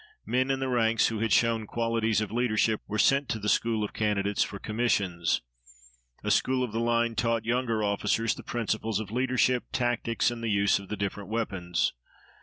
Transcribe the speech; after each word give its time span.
Men 0.25 0.49
in 0.49 0.59
the 0.59 0.67
ranks 0.67 1.09
who 1.09 1.19
had 1.19 1.31
shown 1.31 1.67
qualities 1.67 2.21
of 2.21 2.31
leadership 2.31 2.81
were 2.87 2.97
sent 2.97 3.29
to 3.29 3.37
the 3.39 3.47
school 3.47 3.83
of 3.83 3.93
candidates 3.93 4.41
for 4.41 4.57
commissions. 4.57 5.43
A 6.23 6.31
school 6.31 6.63
of 6.63 6.71
the 6.71 6.79
line 6.79 7.13
taught 7.13 7.45
younger 7.45 7.83
officers 7.83 8.33
the 8.33 8.41
principles 8.41 8.99
of 8.99 9.11
leadership, 9.11 9.65
tactics, 9.71 10.31
and 10.31 10.41
the 10.43 10.49
use 10.49 10.79
of 10.79 10.89
the 10.89 10.97
different 10.97 11.29
weapons. 11.29 11.93